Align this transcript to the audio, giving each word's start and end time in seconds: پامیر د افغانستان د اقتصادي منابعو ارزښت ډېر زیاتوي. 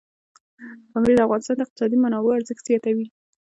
پامیر 0.91 1.15
د 1.15 1.19
افغانستان 1.25 1.55
د 1.57 1.61
اقتصادي 1.65 1.97
منابعو 2.03 2.37
ارزښت 2.39 2.63
ډېر 2.67 2.77
زیاتوي. 2.83 3.07